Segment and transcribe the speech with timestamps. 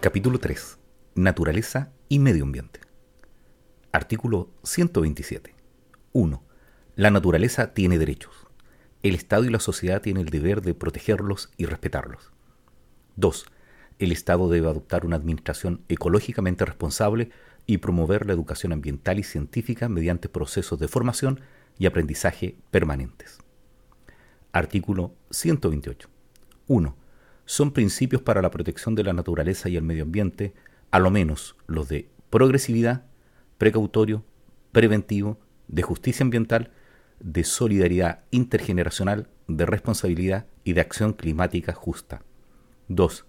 [0.00, 0.78] Capítulo 3.
[1.14, 2.80] Naturaleza y medio ambiente.
[3.92, 5.54] Artículo 127.
[6.14, 6.42] 1.
[6.96, 8.46] La naturaleza tiene derechos.
[9.02, 12.32] El Estado y la sociedad tienen el deber de protegerlos y respetarlos.
[13.16, 13.44] 2.
[13.98, 17.30] El Estado debe adoptar una administración ecológicamente responsable
[17.66, 21.40] y promover la educación ambiental y científica mediante procesos de formación
[21.78, 23.40] y aprendizaje permanentes.
[24.50, 26.08] Artículo 128.
[26.68, 26.99] 1
[27.44, 30.54] son principios para la protección de la naturaleza y el medio ambiente,
[30.90, 33.04] a lo menos los de progresividad,
[33.58, 34.24] precautorio,
[34.72, 35.38] preventivo,
[35.68, 36.70] de justicia ambiental,
[37.20, 42.22] de solidaridad intergeneracional, de responsabilidad y de acción climática justa.
[42.88, 43.24] 2.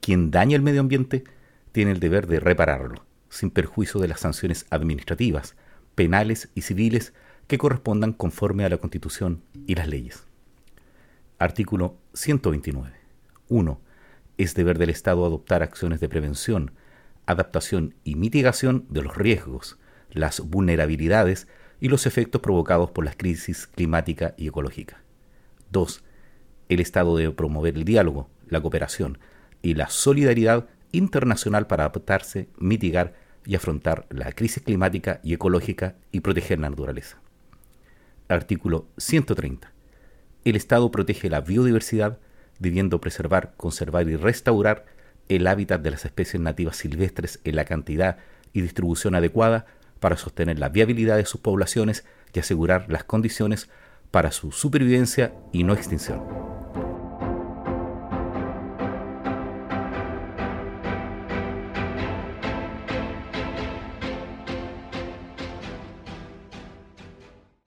[0.00, 1.24] Quien daña el medio ambiente
[1.72, 5.56] tiene el deber de repararlo, sin perjuicio de las sanciones administrativas,
[5.94, 7.12] penales y civiles
[7.46, 10.24] que correspondan conforme a la Constitución y las leyes.
[11.38, 12.99] Artículo 129.
[13.50, 13.80] 1.
[14.38, 16.72] Es deber del Estado adoptar acciones de prevención,
[17.26, 19.78] adaptación y mitigación de los riesgos,
[20.10, 21.46] las vulnerabilidades
[21.80, 25.02] y los efectos provocados por la crisis climática y ecológica.
[25.70, 26.02] 2.
[26.68, 29.18] El Estado debe promover el diálogo, la cooperación
[29.62, 36.20] y la solidaridad internacional para adaptarse, mitigar y afrontar la crisis climática y ecológica y
[36.20, 37.20] proteger la naturaleza.
[38.28, 39.72] Artículo 130.
[40.44, 42.18] El Estado protege la biodiversidad,
[42.60, 44.84] debiendo preservar, conservar y restaurar
[45.28, 48.18] el hábitat de las especies nativas silvestres en la cantidad
[48.52, 49.66] y distribución adecuada
[49.98, 53.68] para sostener la viabilidad de sus poblaciones y asegurar las condiciones
[54.10, 56.59] para su supervivencia y no extinción.